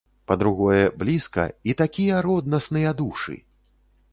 Па-другое, 0.29 0.85
блізка, 1.03 1.45
і 1.71 1.75
такія 1.81 2.15
роднасныя 2.27 2.95
душы! 3.05 3.37